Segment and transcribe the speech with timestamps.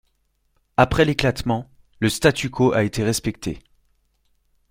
[0.77, 1.69] Après l'éclatement,
[1.99, 3.59] le statu quo a été respecté.